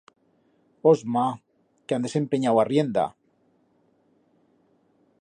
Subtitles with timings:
[0.91, 1.25] Osma,
[1.87, 3.07] que han desempenyau arrienda!